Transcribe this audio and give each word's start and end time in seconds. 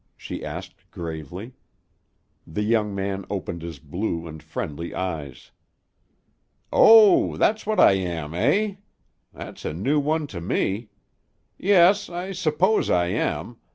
she 0.17 0.43
asked 0.43 0.89
gravely. 0.89 1.53
The 2.47 2.63
young 2.63 2.95
man 2.95 3.23
opened 3.29 3.61
his 3.61 3.77
blue 3.77 4.25
and 4.27 4.41
friendly 4.41 4.95
eyes. 4.95 5.51
"Oh, 6.73 7.37
that's 7.37 7.67
what 7.67 7.79
I 7.79 7.91
am, 7.91 8.33
eh? 8.33 8.77
That's 9.31 9.63
a 9.63 9.73
new 9.73 9.99
one 9.99 10.25
to 10.33 10.41
me. 10.41 10.89
Yes. 11.55 12.09
I 12.09 12.31
suppose 12.31 12.89
I 12.89 13.09
am. 13.09 13.57